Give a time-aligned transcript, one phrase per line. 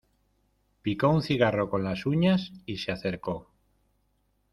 [0.81, 3.51] picó un cigarro con las uñas, y se acercó: